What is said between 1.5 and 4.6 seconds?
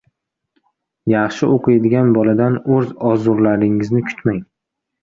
oʻqiydigan boladan oʻz orzularingizni kutmang.